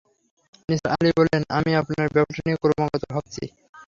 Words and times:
নিসার 0.69 0.91
আলি 0.93 1.11
বললেন, 1.19 1.41
আমি 1.57 1.71
আপনার 1.81 2.07
ব্যাপারটা 2.15 2.41
নিয়ে 2.45 2.59
ক্রমাগত 2.61 3.03
ভাবছি। 3.13 3.43